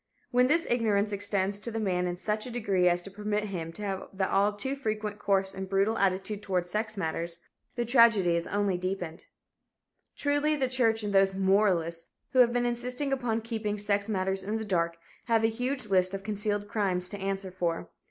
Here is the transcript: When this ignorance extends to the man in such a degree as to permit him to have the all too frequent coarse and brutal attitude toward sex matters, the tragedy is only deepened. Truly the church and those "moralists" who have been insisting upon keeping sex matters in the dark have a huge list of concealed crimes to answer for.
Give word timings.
When 0.31 0.47
this 0.47 0.65
ignorance 0.67 1.11
extends 1.11 1.59
to 1.59 1.69
the 1.69 1.79
man 1.79 2.07
in 2.07 2.17
such 2.17 2.47
a 2.47 2.49
degree 2.49 2.89
as 2.89 3.03
to 3.03 3.11
permit 3.11 3.43
him 3.43 3.71
to 3.73 3.83
have 3.83 4.07
the 4.11 4.27
all 4.27 4.51
too 4.53 4.75
frequent 4.75 5.19
coarse 5.19 5.53
and 5.53 5.69
brutal 5.69 5.95
attitude 5.95 6.41
toward 6.41 6.65
sex 6.65 6.97
matters, 6.97 7.37
the 7.75 7.85
tragedy 7.85 8.35
is 8.35 8.47
only 8.47 8.79
deepened. 8.79 9.25
Truly 10.17 10.55
the 10.55 10.67
church 10.67 11.03
and 11.03 11.13
those 11.13 11.35
"moralists" 11.35 12.09
who 12.31 12.39
have 12.39 12.51
been 12.51 12.65
insisting 12.65 13.13
upon 13.13 13.41
keeping 13.41 13.77
sex 13.77 14.09
matters 14.09 14.43
in 14.43 14.57
the 14.57 14.65
dark 14.65 14.97
have 15.25 15.43
a 15.43 15.49
huge 15.49 15.85
list 15.85 16.15
of 16.15 16.23
concealed 16.23 16.67
crimes 16.67 17.07
to 17.09 17.19
answer 17.19 17.51
for. 17.51 17.87